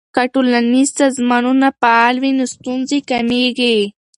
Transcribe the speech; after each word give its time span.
که 0.15 0.23
ټولنیز 0.33 0.89
سازمانونه 0.99 1.67
فعال 1.81 2.15
وي 2.23 2.31
نو 2.37 2.45
ستونزې 2.53 2.99
کمیږي. 3.09 3.77